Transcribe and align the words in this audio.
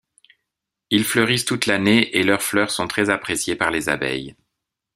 Ils 0.89 1.03
fleurissent 1.05 1.45
toute 1.45 1.67
l'année 1.67 2.17
et 2.17 2.23
leurs 2.23 2.41
fleurs 2.41 2.71
sont 2.71 2.87
très 2.87 3.11
appréciées 3.11 3.55
par 3.55 3.69
les 3.69 3.87
abeilles. 3.87 4.35